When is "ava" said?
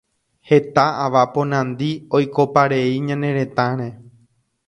1.05-1.21